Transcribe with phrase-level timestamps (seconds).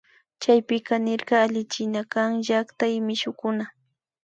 [0.41, 3.65] Chaypika nirka allichinakan llakta y mishukuna